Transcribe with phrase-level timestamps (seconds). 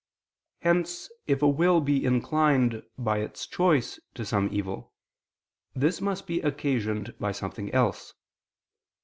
[0.61, 4.93] Hence, if a will be inclined, by its choice, to some evil,
[5.75, 8.15] this must be occasioned by something else.